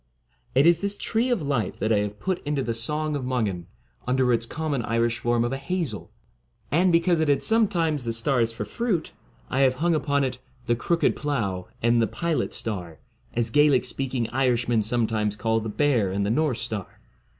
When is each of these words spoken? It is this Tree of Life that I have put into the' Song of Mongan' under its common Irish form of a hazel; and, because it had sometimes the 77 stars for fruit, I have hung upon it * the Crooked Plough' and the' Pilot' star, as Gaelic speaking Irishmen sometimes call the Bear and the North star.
It 0.55 0.65
is 0.65 0.81
this 0.81 0.97
Tree 0.97 1.29
of 1.29 1.43
Life 1.43 1.77
that 1.77 1.91
I 1.93 1.99
have 1.99 2.19
put 2.19 2.41
into 2.43 2.63
the' 2.63 2.73
Song 2.89 3.15
of 3.15 3.23
Mongan' 3.23 3.67
under 4.07 4.33
its 4.33 4.47
common 4.47 4.81
Irish 4.81 5.19
form 5.19 5.45
of 5.45 5.53
a 5.53 5.57
hazel; 5.59 6.09
and, 6.71 6.91
because 6.91 7.19
it 7.19 7.29
had 7.29 7.43
sometimes 7.43 8.03
the 8.03 8.11
77 8.11 8.13
stars 8.47 8.51
for 8.51 8.65
fruit, 8.65 9.11
I 9.51 9.59
have 9.59 9.75
hung 9.75 9.93
upon 9.93 10.23
it 10.23 10.39
* 10.53 10.65
the 10.65 10.75
Crooked 10.75 11.15
Plough' 11.15 11.67
and 11.83 12.01
the' 12.01 12.07
Pilot' 12.23 12.51
star, 12.55 12.97
as 13.35 13.51
Gaelic 13.51 13.85
speaking 13.85 14.27
Irishmen 14.31 14.81
sometimes 14.81 15.35
call 15.35 15.59
the 15.59 15.69
Bear 15.69 16.11
and 16.11 16.25
the 16.25 16.31
North 16.31 16.57
star. 16.57 16.99